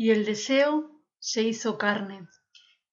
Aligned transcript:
y 0.00 0.12
el 0.12 0.24
deseo 0.24 0.90
se 1.18 1.42
hizo 1.42 1.76
carne. 1.76 2.26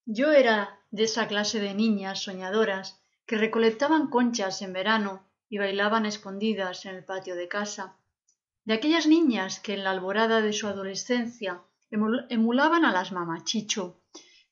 Yo 0.06 0.34
era 0.34 0.78
de 0.92 1.06
esa 1.06 1.30
clase 1.30 1.62
de 1.62 1.74
niñas 1.74 2.22
soñadoras 2.24 3.02
que 3.26 3.38
recolectaban 3.38 4.10
conchas 4.10 4.62
en 4.62 4.74
verano 4.74 5.26
y 5.48 5.58
bailaban 5.58 6.06
escondidas 6.06 6.86
en 6.86 6.96
el 6.96 7.06
patio 7.06 7.38
de 7.38 7.48
casa, 7.48 7.96
de 8.66 8.74
aquellas 8.74 9.08
niñas 9.08 9.62
que 9.62 9.74
en 9.76 9.86
la 9.86 9.92
alborada 9.92 10.42
de 10.42 10.52
su 10.52 10.68
adolescencia 10.68 11.62
emulaban 11.90 12.84
a 12.84 12.92
las 12.92 13.14
mamachicho, 13.14 14.02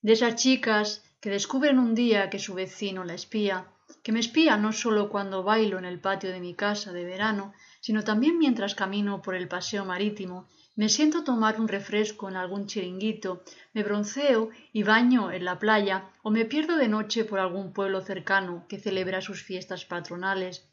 de 0.02 0.14
esas 0.14 0.36
chicas 0.36 1.04
que 1.20 1.32
descubren 1.32 1.78
un 1.78 1.94
día 1.94 2.30
que 2.30 2.40
su 2.40 2.54
vecino 2.54 3.04
la 3.04 3.16
espía, 3.16 3.68
que 4.06 4.12
me 4.12 4.20
espía 4.20 4.56
no 4.56 4.72
solo 4.72 5.10
cuando 5.10 5.42
bailo 5.42 5.80
en 5.80 5.86
el 5.86 6.00
patio 6.00 6.30
de 6.32 6.40
mi 6.40 6.54
casa 6.54 6.94
de 6.94 7.04
verano, 7.06 7.56
sino 7.80 8.04
también 8.04 8.38
mientras 8.38 8.76
camino 8.76 9.24
por 9.24 9.34
el 9.34 9.48
paseo 9.48 9.84
marítimo 9.84 10.48
me 10.76 10.90
siento 10.90 11.24
tomar 11.24 11.60
un 11.60 11.68
refresco 11.68 12.30
en 12.30 12.36
algún 12.36 12.68
chiringuito, 12.68 13.44
me 13.74 13.82
bronceo 13.82 14.52
y 14.72 14.84
baño 14.84 15.32
en 15.32 15.44
la 15.44 15.58
playa 15.58 16.12
o 16.22 16.30
me 16.30 16.46
pierdo 16.46 16.78
de 16.78 16.88
noche 16.88 17.26
por 17.26 17.40
algún 17.40 17.74
pueblo 17.74 18.00
cercano 18.02 18.68
que 18.70 18.78
celebra 18.78 19.22
sus 19.22 19.42
fiestas 19.42 19.86
patronales. 19.86 20.70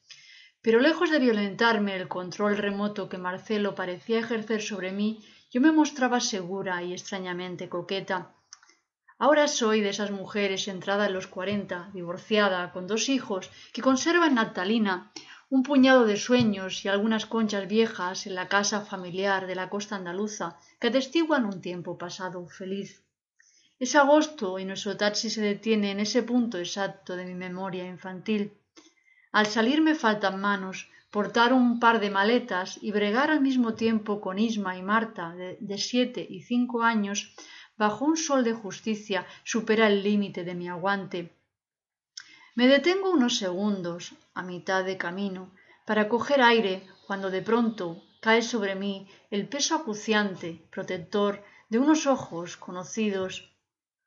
Pero 0.61 0.79
lejos 0.81 1.11
de 1.11 1.19
violentarme 1.19 1.97
el 1.97 2.09
control 2.09 2.59
remoto 2.59 3.09
que 3.09 3.17
Marcelo 3.17 3.75
parecía 3.75 4.19
ejercer 4.19 4.61
sobre 4.61 4.93
mí, 4.93 5.25
yo 5.51 5.63
me 5.63 5.73
mostraba 5.73 6.21
segura 6.21 6.83
y 6.83 6.93
extrañamente 6.93 7.71
coqueta. 7.71 8.35
Ahora 9.25 9.47
soy 9.47 9.83
de 9.83 9.91
esas 9.91 10.11
mujeres 10.11 10.67
entrada 10.67 11.07
en 11.07 11.13
los 11.13 11.29
cuarenta, 11.29 11.91
divorciada, 11.95 12.73
con 12.73 12.89
dos 12.89 13.09
hijos, 13.09 13.53
que 13.73 13.81
conservan 13.81 14.35
Natalina, 14.35 15.13
un 15.49 15.63
puñado 15.63 16.05
de 16.07 16.17
sueños 16.17 16.85
y 16.85 16.89
algunas 16.89 17.25
conchas 17.27 17.69
viejas 17.69 18.27
en 18.27 18.35
la 18.35 18.49
casa 18.49 18.81
familiar 18.81 19.47
de 19.47 19.55
la 19.55 19.71
costa 19.71 19.95
andaluza 19.95 20.59
que 20.81 20.89
atestiguan 20.89 21.45
un 21.45 21.61
tiempo 21.61 21.97
pasado 21.97 22.49
feliz. 22.49 23.05
Es 23.79 23.95
agosto 23.95 24.59
y 24.59 24.65
nuestro 24.65 24.97
taxi 24.97 25.31
se 25.31 25.41
detiene 25.41 25.93
en 25.93 26.01
ese 26.01 26.25
punto 26.25 26.59
exacto 26.59 27.15
de 27.15 27.25
mi 27.25 27.35
memoria 27.35 27.87
infantil. 27.87 28.55
Al 29.31 29.47
salir 29.47 29.83
me 29.83 29.95
faltan 29.95 30.41
manos, 30.41 30.91
portar 31.13 31.53
un 31.53 31.79
par 31.79 32.01
de 32.01 32.11
maletas 32.11 32.77
y 32.83 32.91
bregar 32.91 33.31
al 33.31 33.41
mismo 33.41 33.75
tiempo 33.75 34.21
con 34.21 34.41
Isma 34.41 34.77
y 34.77 34.83
Marta, 34.83 35.33
de 35.37 35.79
siete 35.79 36.27
y 36.29 36.43
cinco 36.43 36.83
años, 36.83 37.37
bajo 37.83 38.05
un 38.05 38.17
sol 38.17 38.45
de 38.45 38.53
justicia, 38.53 39.27
supera 39.43 39.89
el 39.89 40.05
límite 40.09 40.45
de 40.45 40.55
mi 40.55 40.69
aguante. 40.69 41.19
Me 42.55 42.69
detengo 42.69 43.11
unos 43.11 43.35
segundos 43.45 44.03
a 44.35 44.43
mitad 44.53 44.85
de 44.85 44.97
camino 45.05 45.43
para 45.85 46.09
coger 46.09 46.41
aire 46.43 46.87
cuando 47.07 47.29
de 47.37 47.43
pronto 47.43 47.85
cae 48.21 48.43
sobre 48.43 48.77
mí 48.77 48.95
el 49.37 49.49
peso 49.49 49.75
acuciante 49.75 50.49
protector 50.71 51.43
de 51.71 51.81
unos 51.81 52.07
ojos 52.07 52.57
conocidos. 52.57 53.33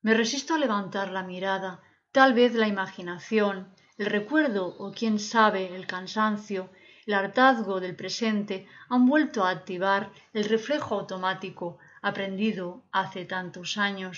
Me 0.01 0.13
resisto 0.13 0.53
a 0.53 0.61
levantar 0.65 1.11
la 1.11 1.23
mirada 1.23 1.71
tal 2.13 2.33
vez 2.33 2.53
la 2.53 2.69
imaginación 2.69 3.55
el 3.97 4.05
recuerdo 4.05 4.63
o 4.83 4.93
quién 4.97 5.19
sabe 5.19 5.75
el 5.75 5.85
cansancio 5.85 6.69
el 7.05 7.13
hartazgo 7.13 7.81
del 7.81 7.95
presente 8.01 8.67
han 8.87 9.05
vuelto 9.05 9.43
a 9.43 9.49
activar 9.49 10.11
el 10.33 10.45
reflejo 10.45 10.95
automático 10.95 11.77
aprendido 12.09 12.65
hace 12.91 13.21
tantos 13.25 13.77
años 13.77 14.17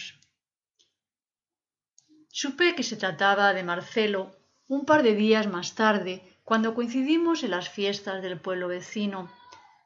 Supe 2.41 2.75
que 2.75 2.87
se 2.89 2.97
trataba 3.03 3.47
de 3.57 3.63
Marcelo 3.71 4.21
un 4.75 4.81
par 4.85 5.01
de 5.01 5.15
días 5.15 5.47
más 5.55 5.73
tarde, 5.73 6.13
cuando 6.43 6.75
coincidimos 6.77 7.37
en 7.41 7.51
las 7.57 7.67
fiestas 7.77 8.21
del 8.21 8.39
pueblo 8.45 8.67
vecino. 8.67 9.19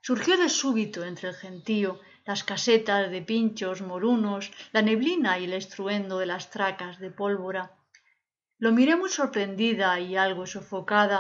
Surgió 0.01 0.35
de 0.35 0.49
súbito 0.49 0.99
entre 1.05 1.29
el 1.29 1.35
gentío, 1.35 2.01
las 2.25 2.43
casetas 2.43 3.09
de 3.09 3.21
pinchos 3.21 3.81
morunos, 3.81 4.51
la 4.73 4.81
neblina 4.81 5.39
y 5.39 5.45
el 5.45 5.53
estruendo 5.53 6.17
de 6.19 6.25
las 6.25 6.49
tracas 6.49 6.99
de 6.99 7.09
pólvora. 7.09 7.63
Lo 8.57 8.73
miré 8.73 8.97
muy 8.97 9.09
sorprendida 9.09 9.97
y 10.01 10.17
algo 10.17 10.45
sofocada. 10.45 11.19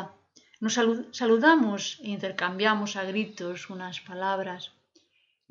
Nos 0.59 0.73
saludamos 1.19 1.81
e 2.03 2.09
intercambiamos 2.09 2.97
a 2.97 3.03
gritos 3.05 3.69
unas 3.69 4.01
palabras. 4.01 4.73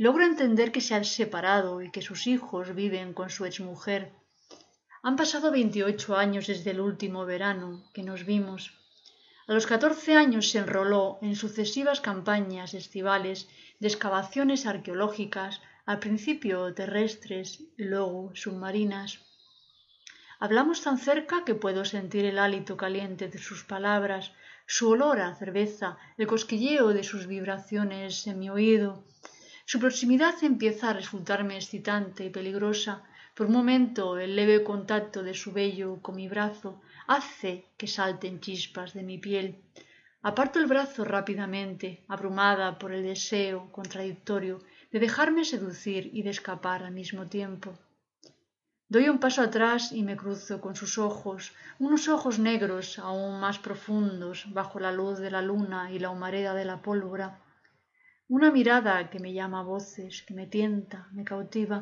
Logro 0.05 0.25
entender 0.25 0.73
que 0.73 0.81
se 0.87 0.95
han 0.95 1.05
separado 1.05 1.83
y 1.83 1.91
que 1.91 2.01
sus 2.01 2.27
hijos 2.27 2.75
viven 2.75 3.13
con 3.13 3.29
su 3.29 3.45
exmujer. 3.45 4.03
Han 5.03 5.17
pasado 5.21 5.51
veintiocho 5.51 6.17
años 6.17 6.47
desde 6.47 6.71
el 6.71 6.81
último 6.81 7.27
verano 7.27 7.85
que 7.93 8.03
nos 8.03 8.25
vimos. 8.25 8.61
A 9.47 9.53
los 9.53 9.67
catorce 9.67 10.15
años 10.15 10.49
se 10.49 10.57
enroló 10.57 11.19
en 11.21 11.37
sucesivas 11.37 12.01
campañas 12.01 12.73
estivales 12.73 13.47
de 13.79 13.89
excavaciones 13.89 14.65
arqueológicas, 14.65 15.61
al 15.85 15.99
principio 15.99 16.73
terrestres 16.73 17.61
y 17.77 17.85
luego 17.85 18.31
submarinas. 18.35 19.19
Hablamos 20.39 20.81
tan 20.81 20.97
cerca 20.97 21.45
que 21.45 21.55
puedo 21.55 21.85
sentir 21.85 22.25
el 22.25 22.39
hálito 22.39 22.79
caliente 22.79 23.29
de 23.29 23.37
sus 23.37 23.65
palabras, 23.65 24.33
su 24.65 24.89
olor 24.89 25.21
a 25.21 25.35
cerveza, 25.35 25.99
el 26.17 26.27
cosquilleo 26.27 26.95
de 26.95 27.05
sus 27.05 27.27
vibraciones 27.27 28.27
en 28.27 28.39
mi 28.39 28.49
oído. 28.49 29.05
Su 29.71 29.79
proximidad 29.79 30.35
empieza 30.43 30.91
a 30.91 30.95
resultarme 30.95 31.55
excitante 31.55 32.25
y 32.25 32.31
peligrosa, 32.31 33.05
por 33.37 33.47
un 33.47 33.53
momento 33.53 34.19
el 34.19 34.35
leve 34.35 34.65
contacto 34.65 35.23
de 35.23 35.33
su 35.33 35.53
vello 35.53 36.03
con 36.03 36.17
mi 36.17 36.29
brazo 36.29 36.81
hace 37.07 37.53
que 37.79 37.87
salten 37.87 38.41
chispas 38.41 38.95
de 38.95 39.05
mi 39.05 39.19
piel. 39.19 39.63
Aparto 40.23 40.59
el 40.59 40.67
brazo 40.67 41.05
rápidamente, 41.05 42.03
abrumada 42.09 42.81
por 42.81 42.91
el 42.91 43.05
deseo 43.05 43.71
contradictorio 43.71 44.59
de 44.91 44.99
dejarme 44.99 45.45
seducir 45.45 46.11
y 46.13 46.25
de 46.25 46.31
escapar 46.31 46.83
al 46.83 46.93
mismo 46.93 47.29
tiempo. 47.29 47.79
Doy 48.89 49.09
un 49.09 49.21
paso 49.21 49.41
atrás 49.41 49.93
y 49.93 50.03
me 50.03 50.17
cruzo 50.17 50.61
con 50.61 50.75
sus 50.75 50.99
ojos, 50.99 51.53
unos 51.79 52.09
ojos 52.09 52.41
negros 52.41 52.99
aún 52.99 53.39
más 53.39 53.61
profundos 53.61 54.53
bajo 54.53 54.81
la 54.81 54.91
luz 54.91 55.21
de 55.21 55.31
la 55.31 55.43
luna 55.43 55.93
y 55.93 56.01
la 56.01 56.11
humareda 56.11 56.55
de 56.55 56.65
la 56.65 56.83
pólvora. 56.83 57.39
Una 58.37 58.51
mirada 58.51 59.11
que 59.11 59.19
me 59.19 59.33
llama 59.33 59.61
a 59.61 59.65
voces, 59.75 60.23
que 60.23 60.35
me 60.35 60.47
tienta, 60.47 61.09
me 61.13 61.25
cautiva 61.25 61.79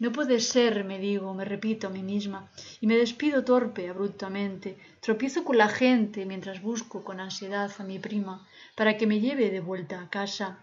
no 0.00 0.10
puede 0.10 0.40
ser, 0.40 0.84
me 0.84 0.98
digo, 0.98 1.32
me 1.34 1.44
repito 1.44 1.86
a 1.86 1.90
mí 1.90 2.02
misma, 2.02 2.50
y 2.80 2.86
me 2.86 2.96
despido 2.96 3.44
torpe, 3.44 3.88
abruptamente, 3.88 4.76
tropiezo 5.00 5.44
con 5.44 5.56
la 5.56 5.68
gente 5.68 6.26
mientras 6.26 6.60
busco 6.60 7.04
con 7.04 7.20
ansiedad 7.20 7.70
a 7.78 7.84
mi 7.84 7.98
prima 7.98 8.46
para 8.76 8.96
que 8.96 9.06
me 9.06 9.20
lleve 9.20 9.50
de 9.50 9.60
vuelta 9.60 10.00
a 10.00 10.10
casa. 10.10 10.58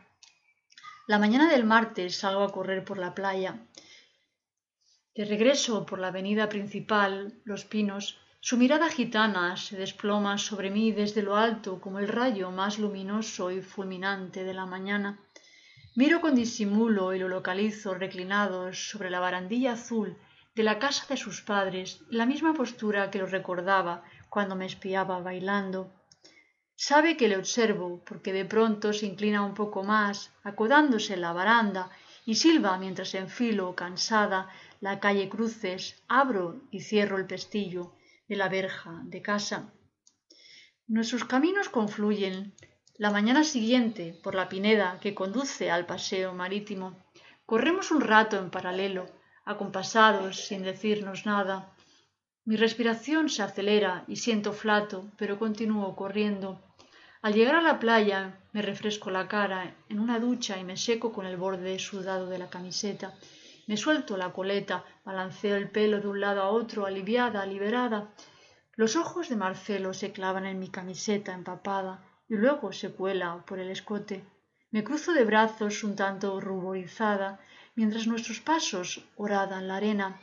La 1.07 1.17
mañana 1.17 1.49
del 1.49 1.63
martes 1.63 2.17
salgo 2.17 2.43
a 2.43 2.51
correr 2.51 2.83
por 2.83 2.97
la 2.97 3.15
playa. 3.15 3.59
De 5.15 5.25
regreso 5.25 5.85
por 5.85 5.99
la 5.99 6.07
avenida 6.07 6.49
principal, 6.49 7.33
Los 7.45 7.63
Pinos, 7.63 8.17
su 8.43 8.57
mirada 8.57 8.89
gitana 8.89 9.55
se 9.55 9.77
desploma 9.77 10.39
sobre 10.39 10.71
mí 10.71 10.91
desde 10.91 11.21
lo 11.21 11.35
alto 11.35 11.79
como 11.79 11.99
el 11.99 12.07
rayo 12.07 12.49
más 12.49 12.79
luminoso 12.79 13.51
y 13.51 13.61
fulminante 13.61 14.43
de 14.43 14.55
la 14.55 14.65
mañana. 14.65 15.19
Miro 15.93 16.21
con 16.21 16.33
disimulo 16.33 17.13
y 17.13 17.19
lo 17.19 17.27
localizo 17.27 17.93
reclinado 17.93 18.73
sobre 18.73 19.11
la 19.11 19.19
barandilla 19.19 19.73
azul 19.73 20.17
de 20.55 20.63
la 20.63 20.79
casa 20.79 21.05
de 21.07 21.17
sus 21.17 21.43
padres, 21.43 22.01
la 22.09 22.25
misma 22.25 22.55
postura 22.55 23.11
que 23.11 23.19
lo 23.19 23.27
recordaba 23.27 24.03
cuando 24.27 24.55
me 24.55 24.65
espiaba 24.65 25.21
bailando. 25.21 25.93
Sabe 26.75 27.17
que 27.17 27.27
le 27.27 27.37
observo, 27.37 28.01
porque 28.07 28.33
de 28.33 28.45
pronto 28.45 28.91
se 28.91 29.05
inclina 29.05 29.45
un 29.45 29.53
poco 29.53 29.83
más, 29.83 30.33
acodándose 30.43 31.13
en 31.13 31.21
la 31.21 31.31
baranda, 31.31 31.91
y 32.25 32.33
silba 32.33 32.79
mientras 32.79 33.13
enfilo, 33.13 33.75
cansada, 33.75 34.49
la 34.79 34.99
calle 34.99 35.29
Cruces, 35.29 36.01
abro 36.07 36.59
y 36.71 36.79
cierro 36.79 37.17
el 37.17 37.27
pestillo 37.27 37.93
de 38.31 38.37
la 38.37 38.47
verja 38.47 39.01
de 39.13 39.21
casa. 39.21 39.73
Nuestros 40.87 41.25
caminos 41.25 41.67
confluyen 41.67 42.55
la 42.95 43.11
mañana 43.11 43.43
siguiente, 43.43 44.17
por 44.23 44.35
la 44.35 44.47
pineda 44.47 44.99
que 45.01 45.13
conduce 45.13 45.69
al 45.69 45.85
paseo 45.85 46.33
marítimo, 46.33 46.87
corremos 47.45 47.91
un 47.91 47.99
rato 47.99 48.37
en 48.39 48.49
paralelo, 48.49 49.05
acompasados, 49.43 50.45
sin 50.47 50.63
decirnos 50.63 51.25
nada. 51.25 51.75
Mi 52.45 52.55
respiración 52.55 53.27
se 53.27 53.43
acelera 53.43 54.05
y 54.07 54.15
siento 54.15 54.53
flato, 54.53 55.11
pero 55.17 55.37
continúo 55.37 55.93
corriendo. 55.97 56.61
Al 57.21 57.33
llegar 57.33 57.55
a 57.55 57.61
la 57.61 57.79
playa 57.79 58.39
me 58.53 58.61
refresco 58.61 59.11
la 59.11 59.27
cara 59.27 59.75
en 59.89 59.99
una 59.99 60.19
ducha 60.19 60.57
y 60.57 60.63
me 60.63 60.77
seco 60.77 61.11
con 61.11 61.25
el 61.25 61.35
borde 61.35 61.77
sudado 61.79 62.27
de 62.27 62.39
la 62.39 62.49
camiseta. 62.49 63.13
Me 63.71 63.77
suelto 63.77 64.17
la 64.17 64.33
coleta, 64.33 64.83
balanceo 65.05 65.55
el 65.55 65.71
pelo 65.71 66.01
de 66.01 66.09
un 66.09 66.19
lado 66.19 66.41
a 66.41 66.49
otro, 66.49 66.85
aliviada, 66.85 67.45
liberada. 67.45 68.09
Los 68.75 68.97
ojos 68.97 69.29
de 69.29 69.37
Marcelo 69.37 69.93
se 69.93 70.11
clavan 70.11 70.45
en 70.45 70.59
mi 70.59 70.67
camiseta 70.67 71.31
empapada 71.31 72.03
y 72.27 72.35
luego 72.35 72.73
se 72.73 72.91
cuela 72.91 73.45
por 73.47 73.59
el 73.59 73.69
escote. 73.69 74.25
Me 74.71 74.83
cruzo 74.83 75.13
de 75.13 75.23
brazos 75.23 75.85
un 75.85 75.95
tanto 75.95 76.41
ruborizada 76.41 77.39
mientras 77.73 78.07
nuestros 78.07 78.41
pasos 78.41 79.05
horadan 79.15 79.69
la 79.69 79.77
arena. 79.77 80.19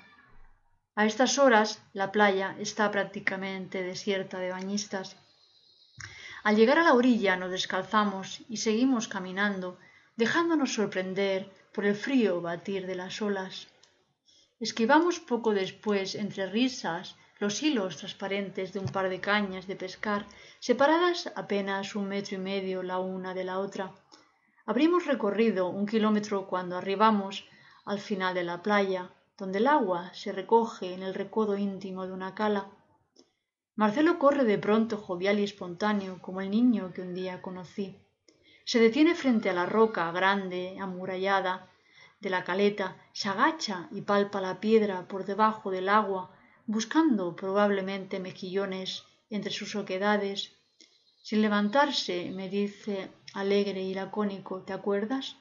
A 0.94 1.06
estas 1.06 1.39
horas 1.39 1.83
la 1.94 2.12
playa 2.12 2.55
está 2.59 2.91
prácticamente 2.91 3.83
desierta 3.83 4.39
de 4.41 4.51
bañistas. 4.51 5.17
Al 6.44 6.55
llegar 6.55 6.79
a 6.79 6.83
la 6.83 6.93
orilla 6.93 7.35
nos 7.37 7.51
descalzamos 7.51 8.43
y 8.51 8.59
seguimos 8.59 9.09
caminando, 9.09 9.79
dejándonos 10.17 10.75
sorprender 10.75 11.51
por 11.73 11.85
el 11.85 11.94
frío 11.94 12.41
batir 12.41 12.87
de 12.87 12.94
las 12.94 13.20
olas. 13.23 13.69
Esquivamos 14.61 15.20
poco 15.20 15.55
después, 15.55 16.15
entre 16.15 16.50
risas, 16.50 17.17
los 17.38 17.62
hilos 17.62 17.97
transparentes 17.97 18.73
de 18.73 18.81
un 18.81 18.88
par 18.88 19.09
de 19.09 19.20
cañas 19.20 19.67
de 19.69 19.76
pescar, 19.76 20.26
separadas 20.59 21.32
apenas 21.37 21.94
un 21.94 22.09
metro 22.09 22.37
y 22.37 22.38
medio 22.38 22.82
la 22.82 22.99
una 22.99 23.35
de 23.35 23.44
la 23.44 23.59
otra. 23.61 23.93
Habríamos 24.67 25.06
recorrido 25.06 25.69
un 25.69 25.87
kilómetro 25.87 26.47
cuando 26.47 26.76
arribamos 26.76 27.44
al 27.85 28.00
final 28.00 28.35
de 28.35 28.44
la 28.44 28.61
playa, 28.62 29.11
donde 29.38 29.59
el 29.59 29.69
agua 29.69 30.12
se 30.12 30.32
recoge 30.32 30.93
en 30.93 31.03
el 31.03 31.15
recodo 31.15 31.56
íntimo 31.56 32.06
de 32.06 32.12
una 32.12 32.35
cala. 32.35 32.69
Marcelo 33.76 34.19
corre 34.19 34.43
de 34.44 34.59
pronto 34.59 34.97
jovial 34.97 35.38
y 35.38 35.44
espontáneo 35.44 36.20
como 36.20 36.41
el 36.41 36.50
niño 36.50 36.93
que 36.93 37.03
un 37.03 37.15
día 37.15 37.41
conocí. 37.41 37.97
Se 38.70 38.79
detiene 38.79 39.15
frente 39.15 39.49
a 39.49 39.55
la 39.55 39.65
roca 39.65 40.12
grande, 40.12 40.76
amurallada, 40.79 41.70
de 42.20 42.29
la 42.29 42.44
caleta, 42.44 42.99
se 43.15 43.31
agacha 43.31 43.88
y 43.91 44.03
palpa 44.03 44.43
la 44.43 44.61
piedra 44.61 45.09
por 45.09 45.25
debajo 45.25 45.70
del 45.70 45.88
agua 45.88 46.31
buscando 46.67 47.35
probablemente 47.35 48.20
mejillones 48.20 49.05
entre 49.31 49.53
sus 49.53 49.75
oquedades. 49.75 50.53
Sin 51.23 51.41
levantarse, 51.41 52.31
me 52.31 52.50
dice 52.50 53.11
alegre 53.32 53.81
y 53.81 53.94
lacónico, 53.94 54.61
¿te 54.61 54.75
acuerdas? 54.75 55.37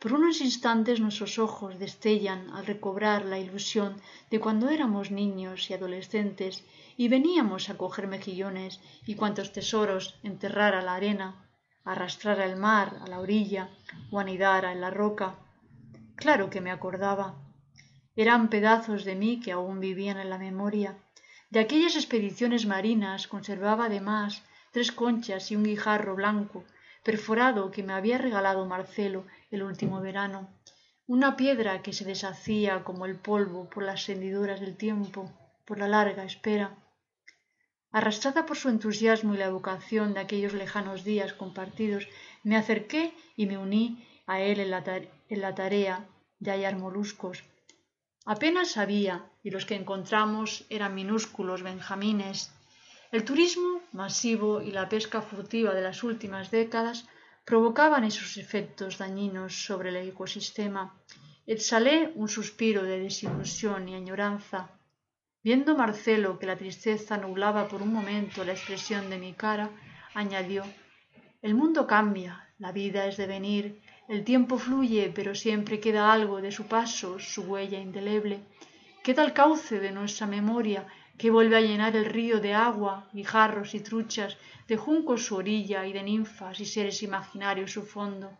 Por 0.00 0.14
unos 0.14 0.40
instantes 0.40 0.98
nuestros 0.98 1.38
ojos 1.38 1.78
destellan 1.78 2.50
al 2.50 2.66
recobrar 2.66 3.26
la 3.26 3.38
ilusión 3.38 4.02
de 4.28 4.40
cuando 4.40 4.70
éramos 4.70 5.12
niños 5.12 5.70
y 5.70 5.74
adolescentes 5.74 6.64
y 6.96 7.06
veníamos 7.06 7.70
a 7.70 7.76
coger 7.76 8.08
mejillones 8.08 8.80
y 9.06 9.14
cuantos 9.14 9.52
tesoros 9.52 10.18
enterrar 10.24 10.74
a 10.74 10.82
la 10.82 10.96
arena, 10.96 11.45
arrastrar 11.86 12.40
al 12.40 12.56
mar 12.56 12.88
a 13.02 13.06
la 13.06 13.20
orilla 13.20 13.70
o 14.10 14.18
anidar 14.18 14.64
en 14.66 14.80
la 14.82 14.90
roca. 14.90 15.36
Claro 16.16 16.50
que 16.50 16.60
me 16.60 16.70
acordaba. 16.70 17.34
Eran 18.16 18.50
pedazos 18.50 19.04
de 19.04 19.14
mí 19.14 19.40
que 19.40 19.52
aún 19.52 19.80
vivían 19.80 20.18
en 20.18 20.30
la 20.30 20.38
memoria. 20.38 20.98
De 21.48 21.60
aquellas 21.60 21.96
expediciones 21.96 22.66
marinas 22.66 23.28
conservaba 23.28 23.86
además 23.86 24.42
tres 24.72 24.92
conchas 24.92 25.50
y 25.50 25.56
un 25.56 25.64
guijarro 25.64 26.16
blanco 26.16 26.64
perforado 27.06 27.70
que 27.70 27.84
me 27.84 27.92
había 27.92 28.18
regalado 28.18 28.66
Marcelo 28.66 29.26
el 29.52 29.62
último 29.62 30.00
verano, 30.00 30.48
una 31.06 31.36
piedra 31.36 31.80
que 31.82 31.92
se 31.92 32.04
deshacía 32.04 32.82
como 32.82 33.06
el 33.06 33.14
polvo 33.14 33.70
por 33.70 33.84
las 33.84 34.08
hendiduras 34.08 34.58
del 34.60 34.76
tiempo, 34.76 35.30
por 35.64 35.78
la 35.78 35.86
larga 35.86 36.24
espera. 36.24 36.74
Arrastrada 37.92 38.46
por 38.46 38.56
su 38.56 38.68
entusiasmo 38.68 39.34
y 39.34 39.38
la 39.38 39.46
evocación 39.46 40.14
de 40.14 40.20
aquellos 40.20 40.52
lejanos 40.52 41.04
días 41.04 41.32
compartidos, 41.32 42.08
me 42.42 42.56
acerqué 42.56 43.14
y 43.36 43.46
me 43.46 43.58
uní 43.58 44.06
a 44.26 44.40
él 44.40 44.60
en 44.60 45.40
la 45.40 45.54
tarea 45.54 46.06
de 46.38 46.50
hallar 46.50 46.76
moluscos 46.76 47.44
Apenas 48.28 48.76
había, 48.76 49.30
y 49.44 49.50
los 49.50 49.66
que 49.66 49.76
encontramos 49.76 50.66
eran 50.68 50.96
minúsculos 50.96 51.62
benjamines. 51.62 52.50
El 53.12 53.22
turismo 53.24 53.80
masivo 53.92 54.60
y 54.60 54.72
la 54.72 54.88
pesca 54.88 55.22
furtiva 55.22 55.72
de 55.72 55.82
las 55.82 56.02
últimas 56.02 56.50
décadas 56.50 57.06
provocaban 57.44 58.02
esos 58.02 58.36
efectos 58.36 58.98
dañinos 58.98 59.64
sobre 59.64 59.90
el 59.90 60.08
ecosistema. 60.08 60.82
Exhalé 61.46 62.10
un 62.16 62.28
suspiro 62.28 62.82
de 62.82 62.98
desilusión 62.98 63.88
y 63.88 63.94
añoranza. 63.94 64.70
Viendo 65.48 65.76
Marcelo 65.76 66.40
que 66.40 66.50
la 66.50 66.60
tristeza 66.62 67.16
nublaba 67.18 67.68
por 67.68 67.80
un 67.80 67.92
momento 67.92 68.42
la 68.42 68.56
expresión 68.58 69.08
de 69.10 69.18
mi 69.24 69.32
cara, 69.32 69.70
añadió 70.12 70.64
El 71.40 71.54
mundo 71.54 71.86
cambia, 71.86 72.32
la 72.58 72.72
vida 72.72 73.06
es 73.06 73.16
devenir, 73.16 73.80
el 74.08 74.24
tiempo 74.24 74.58
fluye, 74.58 75.12
pero 75.14 75.36
siempre 75.36 75.78
queda 75.78 76.12
algo 76.12 76.40
de 76.40 76.50
su 76.50 76.64
paso, 76.66 77.20
su 77.20 77.42
huella 77.42 77.78
indeleble. 77.78 78.40
Queda 79.04 79.22
el 79.22 79.32
cauce 79.32 79.78
de 79.78 79.92
nuestra 79.92 80.26
memoria 80.26 80.84
que 81.16 81.30
vuelve 81.30 81.56
a 81.56 81.66
llenar 81.68 81.94
el 81.94 82.06
río 82.06 82.40
de 82.40 82.52
agua, 82.52 83.08
guijarros 83.12 83.76
y 83.76 83.80
truchas, 83.88 84.36
de 84.66 84.76
juncos 84.76 85.26
su 85.26 85.36
orilla 85.36 85.86
y 85.86 85.92
de 85.92 86.02
ninfas 86.02 86.58
y 86.58 86.66
seres 86.66 87.04
imaginarios 87.04 87.70
su 87.70 87.82
fondo. 87.82 88.36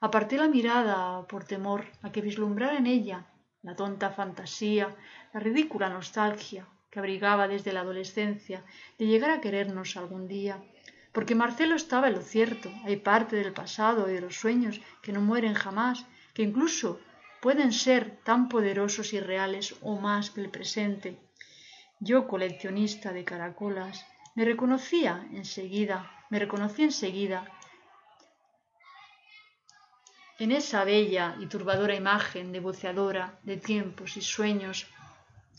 Aparté 0.00 0.36
la 0.36 0.48
mirada 0.48 1.24
por 1.28 1.44
temor 1.44 1.86
a 2.02 2.10
que 2.10 2.22
vislumbrara 2.22 2.76
en 2.76 2.88
ella 2.88 3.24
la 3.68 3.76
tonta 3.76 4.08
fantasía, 4.10 4.86
la 5.34 5.40
ridícula 5.40 5.88
nostalgia 5.88 6.66
que 6.90 6.98
abrigaba 6.98 7.48
desde 7.54 7.72
la 7.72 7.80
adolescencia 7.80 8.64
de 8.98 9.06
llegar 9.06 9.30
a 9.30 9.42
querernos 9.42 9.96
algún 9.96 10.26
día 10.26 10.56
porque 11.12 11.34
Marcelo 11.34 11.74
estaba 11.74 12.08
en 12.08 12.14
lo 12.14 12.22
cierto. 12.22 12.70
Hay 12.84 12.96
parte 12.96 13.36
del 13.36 13.52
pasado 13.52 14.08
y 14.08 14.12
de 14.12 14.20
los 14.20 14.36
sueños 14.36 14.80
que 15.02 15.12
no 15.12 15.20
mueren 15.20 15.54
jamás, 15.54 16.06
que 16.34 16.42
incluso 16.42 17.00
pueden 17.40 17.72
ser 17.72 18.18
tan 18.22 18.48
poderosos 18.48 19.12
y 19.12 19.20
reales 19.20 19.74
o 19.82 19.98
más 19.98 20.30
que 20.30 20.40
el 20.42 20.50
presente. 20.50 21.18
Yo, 21.98 22.28
coleccionista 22.28 23.12
de 23.12 23.24
caracolas, 23.24 24.06
me 24.34 24.44
reconocía 24.44 25.26
enseguida, 25.32 26.10
me 26.30 26.38
reconocí 26.38 26.84
enseguida 26.84 27.50
en 30.38 30.52
esa 30.52 30.84
bella 30.84 31.36
y 31.40 31.46
turbadora 31.46 31.96
imagen 31.96 32.52
de 32.52 32.60
buceadora 32.60 33.38
de 33.42 33.56
tiempos 33.56 34.16
y 34.16 34.22
sueños. 34.22 34.86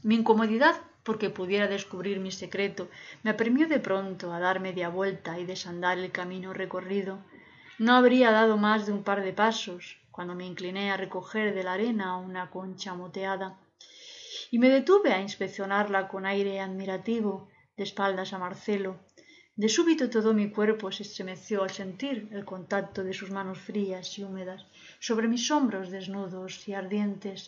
Mi 0.04 0.16
incomodidad 0.16 0.76
porque 1.04 1.30
pudiera 1.30 1.68
descubrir 1.68 2.20
mi 2.20 2.32
secreto, 2.32 2.88
me 3.24 3.32
apremió 3.32 3.68
de 3.68 3.80
pronto 3.80 4.32
a 4.32 4.40
dar 4.40 4.60
media 4.60 4.90
vuelta 4.90 5.40
y 5.40 5.46
desandar 5.46 5.98
el 5.98 6.12
camino 6.12 6.54
recorrido. 6.54 7.20
No 7.78 7.96
habría 7.96 8.32
dado 8.32 8.58
más 8.58 8.86
de 8.86 8.94
un 8.94 9.04
par 9.04 9.24
de 9.24 9.34
pasos 9.34 9.98
cuando 10.12 10.36
me 10.36 10.46
incliné 10.46 10.92
a 10.92 10.98
recoger 10.98 11.54
de 11.54 11.64
la 11.64 11.74
arena 11.74 12.18
una 12.18 12.50
concha 12.50 12.94
moteada 12.94 13.58
y 14.52 14.60
me 14.60 14.70
detuve 14.70 15.14
a 15.14 15.22
inspeccionarla 15.22 16.08
con 16.08 16.26
aire 16.26 16.60
admirativo 16.60 17.50
de 17.76 17.84
espaldas 17.84 18.34
a 18.34 18.38
Marcelo. 18.38 19.00
De 19.62 19.68
súbito 19.68 20.06
todo 20.16 20.30
mi 20.40 20.48
cuerpo 20.58 20.86
se 20.90 21.04
estremeció 21.04 21.64
al 21.64 21.72
sentir 21.82 22.30
el 22.32 22.46
contacto 22.46 23.04
de 23.04 23.18
sus 23.20 23.30
manos 23.30 23.60
frías 23.60 24.18
y 24.18 24.24
húmedas 24.24 24.66
sobre 25.08 25.28
mis 25.28 25.52
hombros 25.52 25.92
desnudos 25.92 26.66
y 26.70 26.72
ardientes. 26.74 27.40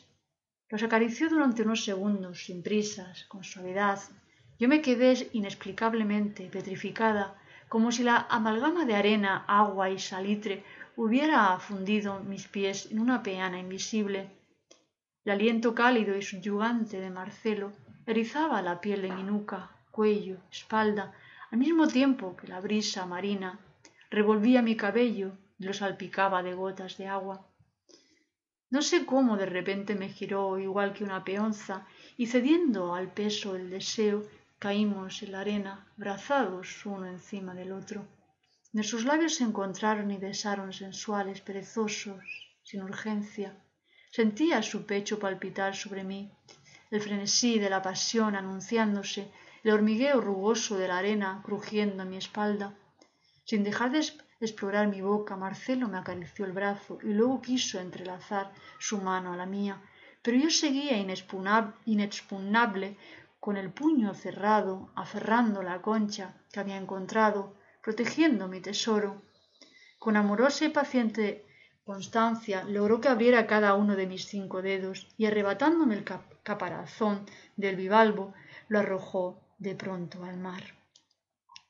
Los 0.67 0.83
acarició 0.83 1.29
durante 1.29 1.61
unos 1.61 1.85
segundos, 1.85 2.43
sin 2.43 2.63
prisas, 2.63 3.23
con 3.31 3.45
suavidad. 3.45 3.99
Yo 4.59 4.67
me 4.67 4.81
quedé 4.81 5.29
inexplicablemente 5.31 6.49
petrificada, 6.55 7.25
como 7.69 7.93
si 7.93 8.03
la 8.03 8.27
amalgama 8.29 8.83
de 8.83 8.95
arena, 8.95 9.45
agua 9.47 9.89
y 9.89 9.97
salitre 9.97 10.65
hubiera 10.97 11.57
fundido 11.59 12.19
mis 12.19 12.45
pies 12.45 12.91
en 12.91 12.99
una 12.99 13.23
peana 13.23 13.57
invisible. 13.57 14.29
El 15.23 15.31
aliento 15.31 15.73
cálido 15.73 16.17
y 16.17 16.21
subyugante 16.21 16.99
de 16.99 17.09
Marcelo 17.09 17.71
erizaba 18.05 18.61
la 18.61 18.81
piel 18.81 19.01
de 19.03 19.13
mi 19.13 19.23
nuca, 19.23 19.71
cuello, 19.91 20.39
espalda, 20.51 21.13
al 21.51 21.59
mismo 21.59 21.87
tiempo 21.87 22.35
que 22.37 22.47
la 22.47 22.61
brisa 22.61 23.05
marina 23.05 23.59
revolvía 24.09 24.61
mi 24.61 24.75
cabello 24.77 25.37
y 25.59 25.65
lo 25.65 25.73
salpicaba 25.73 26.41
de 26.41 26.53
gotas 26.53 26.97
de 26.97 27.07
agua. 27.07 27.45
No 28.69 28.81
sé 28.81 29.05
cómo 29.05 29.35
de 29.35 29.45
repente 29.45 29.95
me 29.95 30.07
giró 30.07 30.57
igual 30.57 30.93
que 30.93 31.03
una 31.03 31.25
peonza 31.25 31.85
y 32.15 32.27
cediendo 32.27 32.95
al 32.95 33.11
peso 33.11 33.53
del 33.53 33.69
deseo 33.69 34.23
caímos 34.59 35.23
en 35.23 35.33
la 35.33 35.41
arena, 35.41 35.87
brazados 35.97 36.85
uno 36.85 37.05
encima 37.07 37.53
del 37.53 37.73
otro. 37.73 38.07
Nuestros 38.71 39.03
labios 39.03 39.35
se 39.35 39.43
encontraron 39.43 40.09
y 40.11 40.17
besaron 40.17 40.71
sensuales, 40.71 41.41
perezosos, 41.41 42.23
sin 42.63 42.81
urgencia. 42.81 43.57
Sentía 44.09 44.63
su 44.63 44.85
pecho 44.85 45.19
palpitar 45.19 45.75
sobre 45.75 46.05
mí, 46.05 46.31
el 46.91 47.01
frenesí 47.01 47.59
de 47.59 47.69
la 47.69 47.81
pasión 47.81 48.35
anunciándose, 48.35 49.29
el 49.63 49.71
hormigueo 49.71 50.21
rugoso 50.21 50.77
de 50.77 50.87
la 50.87 50.97
arena 50.97 51.41
crujiendo 51.43 52.03
en 52.03 52.09
mi 52.09 52.17
espalda. 52.17 52.73
Sin 53.43 53.63
dejar 53.63 53.91
de 53.91 53.99
explorar 54.39 54.87
mi 54.87 55.01
boca, 55.01 55.35
Marcelo 55.35 55.87
me 55.87 55.99
acarició 55.99 56.45
el 56.45 56.51
brazo 56.51 56.97
y 57.03 57.13
luego 57.13 57.41
quiso 57.41 57.79
entrelazar 57.79 58.51
su 58.79 58.99
mano 58.99 59.33
a 59.33 59.37
la 59.37 59.45
mía, 59.45 59.81
pero 60.23 60.37
yo 60.37 60.49
seguía 60.49 60.97
inexpugnable 60.97 62.97
con 63.39 63.57
el 63.57 63.71
puño 63.71 64.13
cerrado, 64.13 64.91
aferrando 64.95 65.61
la 65.61 65.81
concha 65.81 66.35
que 66.51 66.59
había 66.59 66.77
encontrado, 66.77 67.55
protegiendo 67.83 68.47
mi 68.47 68.61
tesoro. 68.61 69.21
Con 69.99 70.17
amorosa 70.17 70.65
y 70.65 70.69
paciente 70.69 71.45
constancia 71.83 72.63
logró 72.63 73.01
que 73.01 73.09
abriera 73.09 73.47
cada 73.47 73.75
uno 73.75 73.95
de 73.95 74.07
mis 74.07 74.25
cinco 74.25 74.61
dedos 74.61 75.07
y 75.17 75.25
arrebatándome 75.25 75.95
el 75.95 76.05
caparazón 76.43 77.25
del 77.57 77.75
bivalvo, 77.75 78.33
lo 78.67 78.79
arrojó 78.79 79.41
de 79.67 79.75
pronto 79.75 80.23
al 80.29 80.37
mar. 80.47 80.63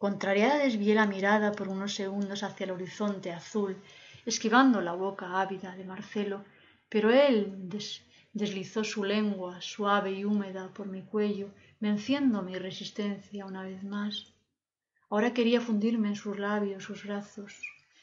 Contrariada 0.04 0.64
desvié 0.68 0.94
la 0.96 1.12
mirada 1.16 1.50
por 1.58 1.68
unos 1.68 1.94
segundos 2.02 2.42
hacia 2.42 2.64
el 2.64 2.72
horizonte 2.72 3.30
azul, 3.34 3.74
esquivando 4.26 4.80
la 4.80 4.94
boca 4.94 5.26
ávida 5.44 5.76
de 5.76 5.84
Marcelo, 5.94 6.38
pero 6.88 7.12
él 7.12 7.36
deslizó 8.32 8.86
su 8.86 9.04
lengua 9.04 9.62
suave 9.62 10.12
y 10.14 10.24
húmeda 10.24 10.64
por 10.76 10.88
mi 10.88 11.02
cuello, 11.02 11.48
venciendo 11.82 12.42
mi 12.42 12.56
resistencia 12.68 13.46
una 13.46 13.64
vez 13.64 13.84
más. 13.84 14.14
Ahora 15.10 15.34
quería 15.34 15.60
fundirme 15.60 16.08
en 16.08 16.16
sus 16.24 16.40
labios, 16.40 16.86
sus 16.86 17.04
brazos. 17.04 17.52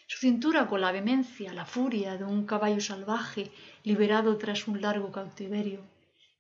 su 0.07 0.19
cintura 0.19 0.69
con 0.69 0.83
la 0.83 0.93
vehemencia, 0.93 1.55
la 1.55 1.65
furia 1.65 2.19
de 2.19 2.25
un 2.25 2.45
caballo 2.45 2.83
salvaje 2.91 3.45
liberado 3.85 4.37
tras 4.37 4.69
un 4.69 4.83
largo 4.83 5.11
cautiverio. 5.19 5.81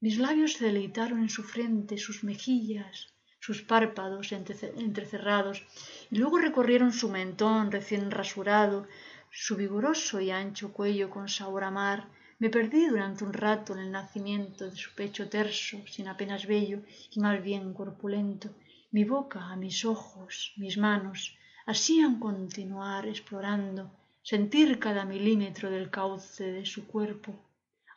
Mis 0.00 0.18
labios 0.18 0.52
se 0.54 0.66
deleitaron 0.66 1.18
en 1.20 1.30
su 1.36 1.42
frente, 1.42 1.96
sus 1.96 2.24
mejillas, 2.24 2.94
sus 3.40 3.62
párpados 3.62 4.32
entrecerrados, 4.32 5.64
y 6.10 6.16
luego 6.18 6.38
recorrieron 6.38 6.92
su 6.92 7.08
mentón 7.08 7.70
recién 7.70 8.10
rasurado, 8.10 8.86
su 9.30 9.56
vigoroso 9.56 10.20
y 10.20 10.30
ancho 10.30 10.72
cuello 10.72 11.10
con 11.10 11.28
sabor 11.28 11.64
a. 11.64 12.08
Me 12.40 12.50
perdí 12.50 12.86
durante 12.86 13.24
un 13.24 13.32
rato 13.32 13.72
en 13.72 13.80
el 13.80 13.90
nacimiento 13.90 14.70
de 14.70 14.76
su 14.76 14.94
pecho 14.94 15.28
terso, 15.28 15.76
sin 15.86 16.06
apenas 16.08 16.46
vello 16.46 16.78
y 17.10 17.20
más 17.20 17.42
bien 17.42 17.74
corpulento, 17.74 18.48
mi 18.90 19.04
boca 19.04 19.54
mis 19.56 19.84
ojos, 19.84 20.52
mis 20.56 20.78
manos, 20.78 21.36
hacían 21.66 22.18
continuar 22.18 23.06
explorando, 23.06 23.90
sentir 24.22 24.78
cada 24.78 25.04
milímetro 25.04 25.70
del 25.70 25.90
cauce 25.90 26.44
de 26.52 26.64
su 26.64 26.86
cuerpo, 26.86 27.30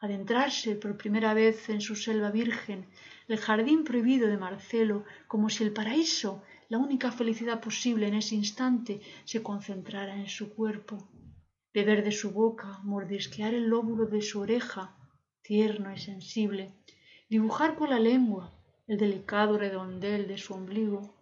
adentrarse 0.01 0.75
por 0.75 0.97
primera 0.97 1.33
vez 1.33 1.69
en 1.69 1.79
su 1.79 1.95
selva 1.95 2.31
virgen, 2.31 2.87
el 3.31 3.39
jardín 3.39 3.83
prohibido 3.83 4.27
de 4.27 4.37
Marcelo, 4.37 5.05
como 5.27 5.49
si 5.49 5.63
el 5.63 5.71
paraíso, 5.71 6.43
la 6.69 6.77
única 6.77 7.11
felicidad 7.11 7.61
posible 7.61 8.07
en 8.07 8.15
ese 8.15 8.35
instante, 8.35 9.01
se 9.25 9.41
concentrara 9.41 10.15
en 10.15 10.27
su 10.27 10.53
cuerpo. 10.53 11.09
Beber 11.73 12.03
de 12.03 12.11
su 12.11 12.31
boca, 12.31 12.79
mordisquear 12.83 13.53
el 13.53 13.67
lóbulo 13.67 14.05
de 14.05 14.21
su 14.21 14.39
oreja, 14.39 14.95
tierno 15.41 15.93
y 15.93 15.99
sensible, 15.99 16.73
dibujar 17.29 17.75
con 17.75 17.89
la 17.89 17.99
lengua 17.99 18.53
el 18.87 18.97
delicado 18.97 19.57
redondel 19.57 20.27
de 20.27 20.37
su 20.37 20.53
ombligo. 20.53 21.15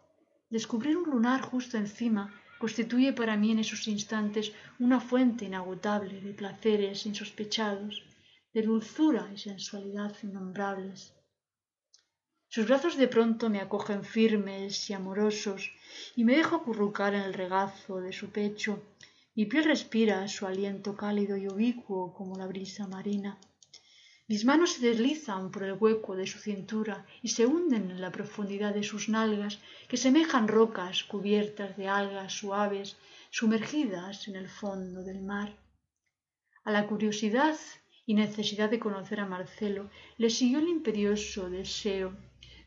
Descubrir 0.49 0.97
un 0.97 1.09
lunar 1.09 1.41
justo 1.41 1.77
encima 1.77 2.33
constituye 2.57 3.13
para 3.13 3.37
mí 3.37 3.51
en 3.51 3.59
esos 3.59 3.87
instantes 3.87 4.51
una 4.79 4.99
fuente 4.99 5.45
inagotable 5.45 6.21
de 6.21 6.33
placeres 6.33 7.05
insospechados 7.05 8.03
de 8.53 8.63
dulzura 8.63 9.29
y 9.33 9.37
sensualidad 9.37 10.15
innombrables. 10.23 11.13
Sus 12.51 12.65
brazos 12.65 12.97
de 12.97 13.07
pronto 13.07 13.47
me 13.47 13.61
acogen 13.61 14.03
firmes 14.03 14.89
y 14.89 14.93
amorosos 14.93 15.71
y 16.15 16.23
me 16.23 16.35
dejo 16.35 16.55
acurrucar 16.55 17.13
en 17.13 17.21
el 17.21 17.35
regazo 17.35 18.01
de 18.01 18.11
su 18.11 18.31
pecho. 18.31 18.81
Mi 19.35 19.45
piel 19.45 19.65
respira 19.65 20.27
su 20.27 20.47
aliento 20.47 20.97
cálido 20.97 21.37
y 21.37 21.47
ubicuo 21.47 22.11
como 22.11 22.35
la 22.35 22.47
brisa 22.47 22.87
marina. 22.87 23.37
Mis 24.27 24.45
manos 24.45 24.73
se 24.73 24.87
deslizan 24.87 25.51
por 25.51 25.61
el 25.61 25.73
hueco 25.73 26.15
de 26.15 26.25
su 26.25 26.39
cintura 26.39 27.05
y 27.21 27.27
se 27.27 27.45
hunden 27.45 27.91
en 27.91 28.01
la 28.01 28.11
profundidad 28.11 28.73
de 28.73 28.81
sus 28.81 29.09
nalgas, 29.09 29.59
que 29.87 29.97
semejan 29.97 30.47
rocas 30.47 31.03
cubiertas 31.03 31.77
de 31.77 31.87
algas 31.87 32.33
suaves, 32.33 32.97
sumergidas 33.29 34.27
en 34.27 34.35
el 34.35 34.49
fondo 34.49 35.03
del 35.03 35.21
mar. 35.21 35.55
A 36.63 36.71
la 36.71 36.87
curiosidad 36.87 37.55
y 38.07 38.15
necesidad 38.15 38.71
de 38.71 38.79
conocer 38.79 39.19
a 39.19 39.27
Marcelo, 39.27 39.91
le 40.17 40.31
siguió 40.31 40.57
el 40.57 40.67
imperioso 40.67 41.47
deseo 41.51 42.17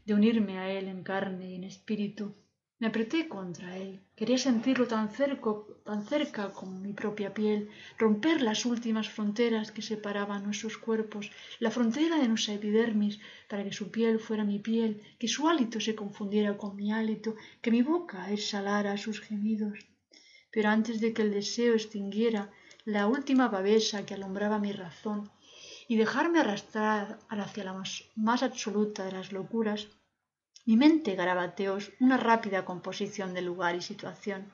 de 0.06 0.14
unirme 0.14 0.58
a 0.58 0.70
él 0.70 0.88
en 0.88 1.02
carne 1.02 1.50
y 1.50 1.54
en 1.54 1.64
espíritu. 1.64 2.34
Me 2.82 2.88
apreté 2.88 3.28
contra 3.28 3.76
él, 3.76 4.00
quería 4.16 4.38
sentirlo 4.38 4.88
tan 4.88 5.08
cerca, 5.18 5.50
tan 5.84 6.00
cerca 6.12 6.52
como 6.58 6.80
mi 6.80 6.92
propia 6.92 7.32
piel, 7.32 7.68
romper 7.96 8.42
las 8.42 8.66
últimas 8.66 9.08
fronteras 9.08 9.70
que 9.70 9.82
separaban 9.90 10.42
nuestros 10.42 10.78
cuerpos, 10.78 11.30
la 11.60 11.70
frontera 11.70 12.16
de 12.18 12.26
nuestra 12.26 12.54
epidermis, 12.54 13.20
para 13.48 13.62
que 13.62 13.72
su 13.72 13.92
piel 13.92 14.18
fuera 14.18 14.44
mi 14.52 14.58
piel, 14.58 15.00
que 15.20 15.28
su 15.28 15.48
hálito 15.48 15.78
se 15.78 15.94
confundiera 15.94 16.56
con 16.56 16.74
mi 16.74 16.92
hálito, 16.92 17.36
que 17.60 17.70
mi 17.70 17.82
boca 17.82 18.32
exhalara 18.32 18.96
sus 18.96 19.20
gemidos. 19.20 19.78
Pero 20.50 20.68
antes 20.70 21.00
de 21.00 21.12
que 21.12 21.22
el 21.22 21.30
deseo 21.30 21.74
extinguiera 21.74 22.50
la 22.84 23.06
última 23.06 23.46
babesa 23.46 24.04
que 24.04 24.14
alumbraba 24.14 24.58
mi 24.58 24.72
razón 24.72 25.30
y 25.92 25.96
dejarme 25.96 26.40
arrastrar 26.40 27.18
hacia 27.28 27.64
la 27.64 27.74
más, 27.74 28.42
absoluta 28.42 29.04
de 29.04 29.12
las 29.12 29.30
locuras, 29.30 29.88
mi 30.64 30.78
mente 30.78 31.14
garabateó 31.14 31.76
una 32.00 32.16
rápida 32.16 32.64
composición 32.64 33.34
de 33.34 33.42
lugar 33.42 33.74
y 33.76 33.82
situación. 33.82 34.50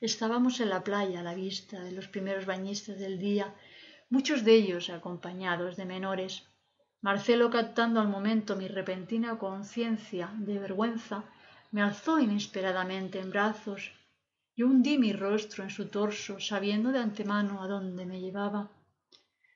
Estábamos 0.00 0.60
en 0.60 0.70
la 0.70 0.82
playa 0.82 1.20
a 1.20 1.22
la 1.22 1.34
vista 1.34 1.78
de 1.82 1.92
los 1.92 2.08
primeros 2.08 2.46
bañistas 2.46 2.98
del 2.98 3.18
día, 3.18 3.54
muchos 4.08 4.44
de 4.44 4.54
ellos 4.54 4.88
acompañados 4.88 5.76
de 5.76 5.84
menores. 5.84 6.32
Marcelo, 7.02 7.50
captando 7.50 8.00
al 8.00 8.08
momento 8.08 8.56
mi 8.56 8.66
repentina 8.66 9.38
conciencia 9.38 10.30
de 10.38 10.58
vergüenza, 10.58 11.24
me 11.70 11.82
alzó 11.82 12.18
inesperadamente 12.18 13.20
en 13.20 13.28
brazos 13.28 13.92
yo 14.56 14.66
hundí 14.68 14.96
mi 14.96 15.12
rostro 15.12 15.64
en 15.64 15.70
su 15.70 15.88
torso, 15.88 16.40
sabiendo 16.40 16.92
de 16.92 16.98
antemano 16.98 17.62
a 17.62 17.66
dónde 17.66 18.06
me 18.06 18.20
llevaba. 18.20 18.70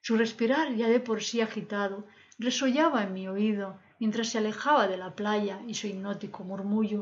Su 0.07 0.17
respirar, 0.17 0.69
ya 0.77 0.87
de 0.87 1.01
por 1.01 1.21
sí 1.21 1.41
agitado, 1.41 2.07
resollaba 2.39 3.03
en 3.03 3.13
mi 3.13 3.27
oído 3.27 3.67
mientras 3.99 4.29
se 4.29 4.39
alejaba 4.39 4.87
de 4.87 4.97
la 4.97 5.17
playa 5.17 5.57
y 5.67 5.75
su 5.75 5.89
hipnótico 5.89 6.45
murmullo. 6.45 7.01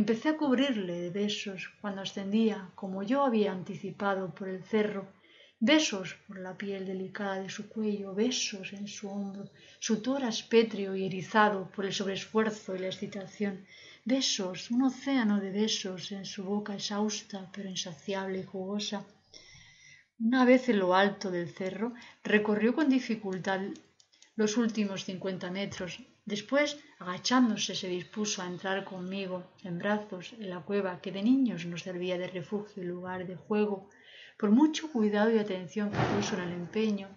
Empecé 0.00 0.30
a 0.30 0.38
cubrirle 0.38 0.94
de 0.98 1.10
besos 1.10 1.60
cuando 1.82 2.00
ascendía, 2.00 2.70
como 2.74 3.02
yo 3.02 3.22
había 3.22 3.52
anticipado, 3.52 4.34
por 4.34 4.48
el 4.48 4.62
cerro, 4.64 5.02
besos 5.60 6.16
por 6.26 6.38
la 6.38 6.56
piel 6.56 6.86
delicada 6.86 7.36
de 7.42 7.50
su 7.50 7.68
cuello, 7.68 8.14
besos 8.14 8.72
en 8.72 8.88
su 8.88 9.10
hombro, 9.10 9.44
su 9.78 10.00
tórax 10.00 10.42
pétreo 10.54 10.96
y 10.96 11.04
erizado 11.04 11.68
por 11.74 11.84
el 11.84 11.92
sobreesfuerzo 11.92 12.74
y 12.74 12.78
la 12.78 12.92
excitación, 12.94 13.66
besos, 14.06 14.70
un 14.70 14.84
océano 14.84 15.38
de 15.38 15.50
besos 15.50 16.10
en 16.12 16.24
su 16.24 16.44
boca 16.44 16.72
exhausta 16.72 17.50
pero 17.52 17.68
insaciable 17.68 18.38
y 18.38 18.44
jugosa. 18.52 19.04
Una 20.24 20.44
vez 20.44 20.68
en 20.68 20.78
lo 20.78 20.94
alto 20.94 21.32
del 21.32 21.48
cerro, 21.48 21.94
recorrió 22.22 22.76
con 22.76 22.88
dificultad 22.88 23.60
los 24.36 24.56
últimos 24.56 25.04
cincuenta 25.04 25.50
metros. 25.50 25.98
Después, 26.24 26.78
agachándose, 27.00 27.74
se 27.74 27.88
dispuso 27.88 28.40
a 28.40 28.46
entrar 28.46 28.84
conmigo 28.84 29.52
en 29.64 29.78
brazos 29.78 30.32
en 30.34 30.50
la 30.50 30.60
cueva 30.60 31.00
que 31.00 31.10
de 31.10 31.24
niños 31.24 31.66
nos 31.66 31.82
servía 31.82 32.18
de 32.18 32.28
refugio 32.28 32.84
y 32.84 32.86
lugar 32.86 33.26
de 33.26 33.34
juego. 33.34 33.90
Por 34.38 34.50
mucho 34.50 34.92
cuidado 34.92 35.28
y 35.32 35.38
atención 35.38 35.90
que 35.90 36.14
puso 36.14 36.36
en 36.36 36.42
el 36.42 36.52
empeño, 36.52 37.08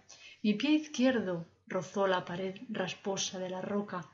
mi 0.41 0.55
pie 0.55 0.71
izquierdo 0.71 1.45
rozó 1.67 2.07
la 2.07 2.25
pared 2.25 2.55
rasposa 2.69 3.37
de 3.37 3.51
la 3.51 3.61
roca 3.61 4.09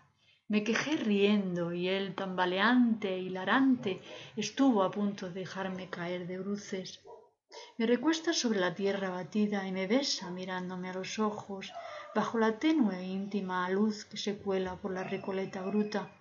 me 0.52 0.66
quejé 0.66 0.98
riendo 0.98 1.72
y 1.72 1.88
él, 1.88 2.14
tambaleante 2.14 3.18
hilarante, 3.18 4.02
estuvo 4.36 4.84
a 4.84 4.92
punto 4.92 5.30
de 5.30 5.40
dejarme 5.40 5.90
caer 5.90 6.28
de 6.28 6.40
bruces. 6.40 7.00
Me 7.78 7.86
recuesta 7.86 8.34
sobre 8.34 8.60
la 8.60 8.76
tierra 8.76 9.10
batida 9.10 9.68
y 9.68 9.72
me 9.72 9.88
besa 9.88 10.30
mirándome 10.30 10.90
a 10.90 10.94
los 10.94 11.20
ojos 11.20 11.72
bajo 12.16 12.40
la 12.40 12.60
tenue 12.60 12.98
e 13.00 13.08
íntima 13.20 13.70
luz 13.70 14.06
que 14.06 14.18
se 14.18 14.38
cuela 14.38 14.76
por 14.76 14.92
la 14.94 15.04
recoleta 15.04 15.62
gruta. 15.62 16.12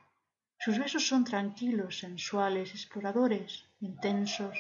Sus 0.58 0.78
besos 0.78 1.06
son 1.06 1.25
tranquilos, 1.25 1.99
sensuales, 1.99 2.70
exploradores, 2.72 3.64
intensos. 3.80 4.56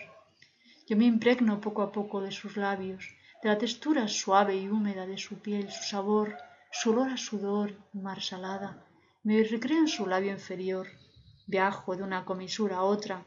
Yo 0.88 0.96
me 0.96 1.04
impregno 1.04 1.60
poco 1.60 1.82
a 1.82 1.92
poco 1.92 2.20
de 2.20 2.32
sus 2.32 2.56
labios, 2.56 3.04
de 3.42 3.48
la 3.48 3.58
textura 3.58 4.08
suave 4.08 4.56
y 4.56 4.68
húmeda 4.68 5.06
de 5.06 5.18
su 5.18 5.40
piel, 5.40 5.70
su 5.70 5.84
sabor, 5.84 6.36
su 6.72 6.90
olor 6.90 7.10
a 7.10 7.16
sudor 7.16 7.68
y 7.92 7.98
mar 7.98 8.20
salada 8.20 8.84
me 9.22 9.42
recreo 9.42 9.80
en 9.80 9.88
su 9.88 10.06
labio 10.06 10.30
inferior, 10.30 10.86
viajo 11.46 11.94
de 11.94 12.02
una 12.02 12.24
comisura 12.24 12.76
a 12.76 12.84
otra, 12.84 13.22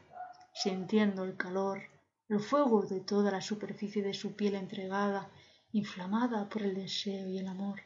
sintiendo 0.52 1.22
el 1.22 1.36
calor, 1.36 1.82
el 2.28 2.40
fuego 2.40 2.82
de 2.82 3.00
toda 3.00 3.30
la 3.30 3.40
superficie 3.40 4.02
de 4.02 4.14
su 4.14 4.34
piel 4.34 4.54
entregada, 4.54 5.30
inflamada 5.72 6.48
por 6.48 6.62
el 6.62 6.74
deseo 6.74 7.28
y 7.28 7.38
el 7.38 7.48
amor. 7.48 7.82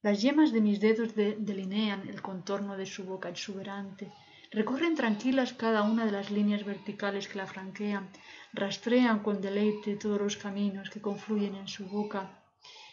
Las 0.00 0.22
yemas 0.22 0.52
de 0.52 0.60
mis 0.60 0.80
dedos 0.80 1.14
delinean 1.14 2.08
el 2.08 2.22
contorno 2.22 2.76
de 2.76 2.86
su 2.86 3.04
boca 3.04 3.28
exuberante, 3.28 4.12
recorren 4.50 4.94
tranquilas 4.94 5.52
cada 5.52 5.82
una 5.82 6.06
de 6.06 6.12
las 6.12 6.30
líneas 6.30 6.64
verticales 6.64 7.28
que 7.28 7.38
la 7.38 7.46
franquean, 7.46 8.08
rastrean 8.52 9.18
con 9.24 9.40
deleite 9.40 9.96
todos 9.96 10.20
los 10.20 10.36
caminos 10.36 10.88
que 10.88 11.02
confluyen 11.02 11.54
en 11.56 11.68
su 11.68 11.86
boca, 11.86 12.42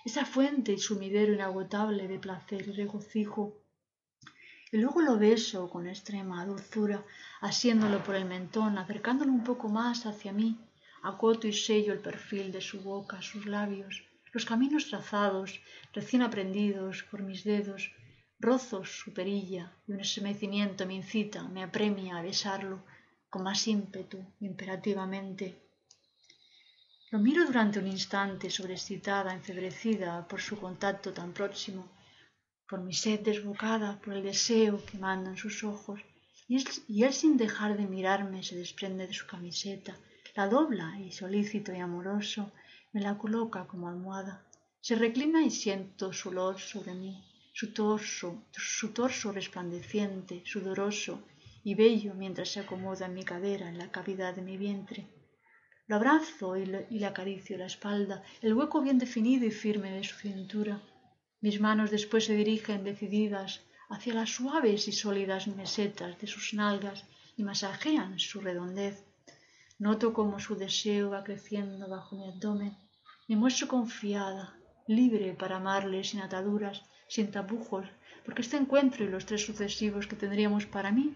esa 0.03 0.25
fuente 0.25 0.73
y 0.73 0.79
sumidero 0.79 1.31
inagotable 1.33 2.07
de 2.07 2.19
placer 2.19 2.67
y 2.67 2.71
regocijo. 2.71 3.53
Y 4.71 4.77
luego 4.77 5.01
lo 5.01 5.17
beso 5.17 5.69
con 5.69 5.87
extrema 5.87 6.45
dulzura, 6.45 7.05
asiéndolo 7.39 8.03
por 8.03 8.15
el 8.15 8.25
mentón, 8.25 8.77
acercándolo 8.77 9.31
un 9.31 9.43
poco 9.43 9.69
más 9.69 10.05
hacia 10.05 10.33
mí, 10.33 10.57
acoto 11.11 11.43
y 11.47 11.53
sello 11.53 11.91
el 11.93 12.05
perfil 12.09 12.51
de 12.51 12.61
su 12.69 12.77
boca, 12.81 13.21
sus 13.21 13.45
labios, 13.45 13.93
los 14.33 14.45
caminos 14.45 14.87
trazados, 14.89 15.49
recién 15.93 16.21
aprendidos 16.23 17.03
por 17.09 17.19
mis 17.29 17.43
dedos, 17.43 17.81
rozos 18.39 18.87
su 19.01 19.13
perilla 19.13 19.63
y 19.87 19.93
un 19.93 20.01
estremecimiento 20.05 20.85
me 20.85 20.95
incita, 21.01 21.39
me 21.55 21.63
apremia 21.63 22.17
a 22.17 22.25
besarlo 22.29 22.77
con 23.29 23.43
más 23.43 23.67
ímpetu, 23.67 24.19
imperativamente. 24.39 25.45
Lo 27.11 27.19
miro 27.19 27.45
durante 27.45 27.79
un 27.79 27.87
instante, 27.97 28.49
sobreexcitada, 28.49 29.33
enfebrecida 29.33 30.27
por 30.29 30.41
su 30.47 30.55
contacto 30.65 31.13
tan 31.19 31.31
próximo, 31.39 31.83
por 32.67 32.79
mi 32.81 32.93
sed 32.93 33.19
desbocada, 33.29 33.89
por 34.01 34.13
el 34.15 34.23
deseo 34.23 34.83
que 34.87 34.97
mandan 34.97 35.37
sus 35.37 35.63
ojos, 35.63 35.99
y 36.47 37.03
él, 37.03 37.13
sin 37.13 37.37
dejar 37.37 37.71
de 37.77 37.87
mirarme 37.95 38.43
se 38.43 38.55
desprende 38.55 39.07
de 39.07 39.13
su 39.13 39.25
camiseta, 39.25 39.93
la 40.35 40.49
dobla 40.49 40.99
y 40.99 41.11
solícito 41.13 41.71
y 41.73 41.79
amoroso 41.79 42.51
me 42.91 42.99
la 42.99 43.17
coloca 43.17 43.65
como 43.67 43.87
almohada. 43.87 44.45
Se 44.81 44.95
reclina 44.95 45.41
y 45.41 45.49
siento 45.49 46.11
su 46.11 46.27
olor 46.29 46.59
sobre 46.59 46.93
mí, 46.93 47.23
su 47.53 47.73
torso, 47.73 48.43
su 48.51 48.91
torso 48.91 49.31
resplandeciente, 49.31 50.43
sudoroso 50.45 51.23
y 51.63 51.73
bello 51.73 52.13
mientras 52.15 52.49
se 52.49 52.59
acomoda 52.59 53.05
en 53.05 53.13
mi 53.13 53.23
cadera, 53.23 53.69
en 53.69 53.77
la 53.77 53.91
cavidad 53.91 54.35
de 54.35 54.41
mi 54.41 54.57
vientre. 54.57 55.07
Lo 55.87 55.95
abrazo 55.95 56.57
y 56.57 56.65
le, 56.65 57.05
acaricio 57.05 57.57
la 57.57 57.67
espalda, 57.67 58.21
el 58.41 58.55
hueco 58.55 58.81
bien 58.81 58.97
definido 58.97 59.45
y 59.45 59.51
firme 59.51 59.91
de 59.91 60.03
su 60.03 60.15
cintura. 60.15 60.81
Mis 61.39 61.61
manos 61.61 61.91
después 61.91 62.25
se 62.25 62.35
dirigen 62.35 62.83
decididas 62.83 63.61
hacia 63.87 64.13
las 64.13 64.31
suaves 64.31 64.89
y 64.89 64.91
sólidas 64.91 65.47
mesetas 65.47 66.19
de 66.19 66.27
sus 66.27 66.53
nalgas 66.53 67.05
y 67.37 67.43
masajean 67.43 68.19
su 68.19 68.41
redondez. 68.41 69.14
Noto 69.77 70.13
cómo 70.13 70.39
su 70.39 70.55
deseo 70.55 71.09
va 71.09 71.23
creciendo 71.23 71.89
bajo 71.89 72.15
mi 72.15 72.27
abdomen. 72.27 72.77
Me 73.27 73.35
muestro 73.35 73.67
confiada, 73.67 74.55
libre 74.87 75.33
para 75.33 75.57
amarle 75.57 76.03
sin 76.03 76.21
ataduras, 76.21 76.83
sin 77.07 77.31
tapujos, 77.31 77.85
porque 78.23 78.41
este 78.41 78.57
encuentro 78.57 79.03
y 79.03 79.09
los 79.09 79.25
tres 79.25 79.45
sucesivos 79.45 80.07
que 80.07 80.15
tendríamos 80.15 80.65
para 80.65 80.91
mí 80.91 81.13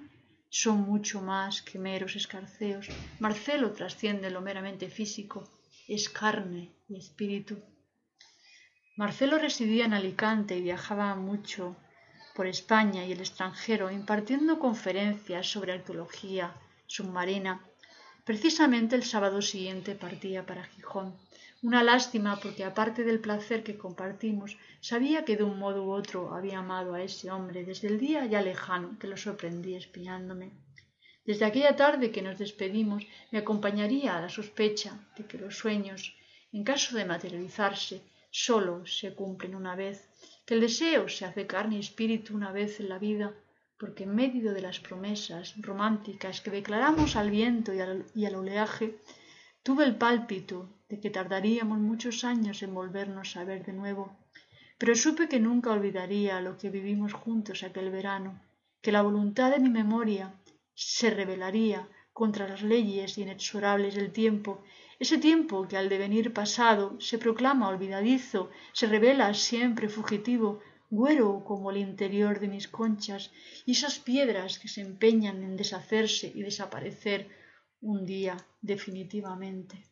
son 0.49 0.81
mucho 0.81 1.21
más 1.21 1.61
que 1.61 1.79
meros 1.79 2.15
escarceos. 2.15 2.87
Marcelo 3.19 3.71
trasciende 3.71 4.29
lo 4.31 4.41
meramente 4.41 4.89
físico, 4.89 5.49
es 5.87 6.09
carne 6.09 6.73
y 6.87 6.97
espíritu. 6.97 7.57
Marcelo 8.97 9.37
residía 9.37 9.85
en 9.85 9.93
Alicante 9.93 10.57
y 10.57 10.61
viajaba 10.61 11.15
mucho 11.15 11.77
por 12.35 12.47
España 12.47 13.05
y 13.05 13.11
el 13.11 13.19
extranjero 13.19 13.89
impartiendo 13.89 14.59
conferencias 14.59 15.47
sobre 15.49 15.73
arqueología 15.73 16.53
submarina. 16.87 17.65
Precisamente 18.31 18.95
el 18.95 19.05
sábado 19.13 19.41
siguiente 19.41 19.95
partía 19.95 20.45
para 20.45 20.63
Gijón. 20.63 21.15
Una 21.63 21.81
lástima 21.81 22.39
porque 22.39 22.63
aparte 22.63 23.03
del 23.03 23.19
placer 23.19 23.63
que 23.63 23.79
compartimos, 23.85 24.55
sabía 24.81 25.25
que 25.25 25.35
de 25.35 25.45
un 25.51 25.57
modo 25.57 25.79
u 25.83 25.89
otro 26.01 26.19
había 26.37 26.59
amado 26.59 26.93
a 26.93 27.01
ese 27.01 27.31
hombre 27.31 27.65
desde 27.65 27.87
el 27.87 27.97
día 27.97 28.27
ya 28.27 28.43
lejano 28.43 28.99
que 28.99 29.07
lo 29.07 29.17
sorprendí 29.17 29.73
espiándome. 29.73 30.51
Desde 31.25 31.45
aquella 31.45 31.75
tarde 31.75 32.11
que 32.11 32.21
nos 32.21 32.37
despedimos 32.37 33.01
me 33.31 33.39
acompañaría 33.39 34.15
a 34.15 34.21
la 34.21 34.29
sospecha 34.29 34.91
de 35.17 35.25
que 35.25 35.39
los 35.39 35.57
sueños, 35.57 36.15
en 36.51 36.63
caso 36.63 36.95
de 36.95 37.05
materializarse, 37.13 38.03
sólo 38.29 38.85
se 38.85 39.15
cumplen 39.15 39.55
una 39.55 39.75
vez, 39.75 40.07
que 40.45 40.53
el 40.53 40.61
deseo 40.61 41.09
se 41.09 41.25
hace 41.25 41.47
carne 41.47 41.77
y 41.77 41.79
espíritu 41.79 42.35
una 42.35 42.51
vez 42.51 42.79
en 42.79 42.89
la 42.89 42.99
vida, 42.99 43.33
porque 43.79 44.03
en 44.03 44.13
medio 44.13 44.53
de 44.53 44.61
las 44.61 44.79
promesas 44.79 45.55
románticas 45.57 46.41
que 46.41 46.51
declaramos 46.51 47.15
al 47.15 47.31
viento 47.31 47.73
y 47.73 47.79
al, 47.79 48.05
y 48.13 48.25
al 48.25 48.35
oleaje, 48.35 48.99
tuve 49.63 49.85
el 49.85 49.95
pálpito 49.95 50.69
de 50.89 50.99
que 50.99 51.09
tardaríamos 51.09 51.79
muchos 51.79 52.23
años 52.23 52.61
en 52.61 52.73
volvernos 52.73 53.37
a 53.37 53.45
ver 53.45 53.65
de 53.65 53.73
nuevo, 53.73 54.17
pero 54.77 54.95
supe 54.95 55.29
que 55.29 55.39
nunca 55.39 55.71
olvidaría 55.71 56.41
lo 56.41 56.57
que 56.57 56.69
vivimos 56.69 57.13
juntos 57.13 57.63
aquel 57.63 57.89
verano, 57.89 58.41
que 58.81 58.91
la 58.91 59.01
voluntad 59.01 59.51
de 59.51 59.59
mi 59.59 59.69
memoria 59.69 60.33
se 60.73 61.09
rebelaría 61.09 61.87
contra 62.11 62.49
las 62.49 62.61
leyes 62.61 63.17
inexorables 63.17 63.95
del 63.95 64.11
tiempo, 64.11 64.61
ese 64.99 65.17
tiempo 65.17 65.67
que 65.69 65.77
al 65.77 65.87
devenir 65.87 66.33
pasado 66.33 66.99
se 66.99 67.17
proclama 67.17 67.69
olvidadizo, 67.69 68.49
se 68.73 68.87
revela 68.87 69.33
siempre 69.33 69.87
fugitivo, 69.87 70.59
güero 70.89 71.43
como 71.43 71.71
el 71.71 71.77
interior 71.77 72.39
de 72.39 72.47
mis 72.47 72.67
conchas, 72.67 73.31
y 73.65 73.71
esas 73.73 73.99
piedras 73.99 74.59
que 74.59 74.67
se 74.67 74.81
empeñan 74.81 75.43
en 75.43 75.55
deshacerse 75.55 76.31
y 76.33 76.41
desaparecer 76.41 77.27
un 77.81 78.05
día 78.05 78.37
definitivamente. 78.61 79.88